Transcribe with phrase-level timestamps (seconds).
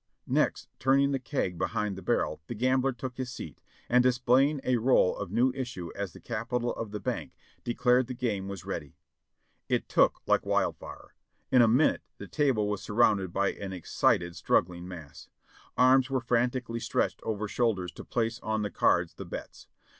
[0.25, 4.59] Next, turning the keg behind the barrel, the gam bler took his seat, and displaying
[4.63, 8.65] a roll of new issue as the capital of the bank, declared the game was
[8.65, 8.95] ready.
[9.69, 11.13] It took like wild fire;
[11.51, 15.29] in a minute the table was surrounded by an excited, struggling mass.
[15.77, 19.67] Arms were frantically stretched over shoulders to place on the cards the bets.